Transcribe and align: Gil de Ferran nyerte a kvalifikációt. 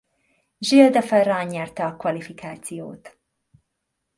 Gil 0.59 0.89
de 0.95 1.01
Ferran 1.01 1.47
nyerte 1.47 1.83
a 1.85 1.95
kvalifikációt. 1.97 3.19